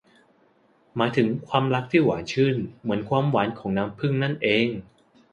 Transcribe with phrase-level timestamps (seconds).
[0.95, 4.67] หมายถึงความรักที่หวานชื่นเหมือนความหวานของน้ำผึ้งนั่นเอง